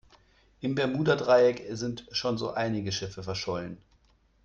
Im 0.61 0.73
Bermuda-Dreieck 0.73 1.61
sind 1.77 2.07
schon 2.11 2.39
so 2.39 2.49
einige 2.49 2.91
Schiffe 2.91 3.21
verschollen. 3.21 3.77